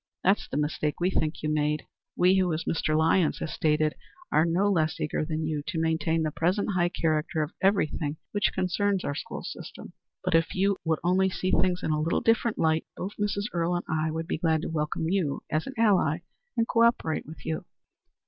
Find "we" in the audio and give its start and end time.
0.99-1.11, 2.15-2.35